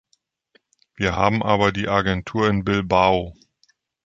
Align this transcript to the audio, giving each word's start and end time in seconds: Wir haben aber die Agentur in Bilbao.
Wir 0.95 1.15
haben 1.15 1.43
aber 1.43 1.71
die 1.71 1.87
Agentur 1.87 2.49
in 2.49 2.63
Bilbao. 2.63 3.35